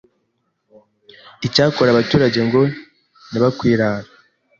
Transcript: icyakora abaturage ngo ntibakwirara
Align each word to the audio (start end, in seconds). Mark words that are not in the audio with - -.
icyakora 1.47 1.89
abaturage 1.91 2.39
ngo 2.47 2.61
ntibakwirara 3.29 4.09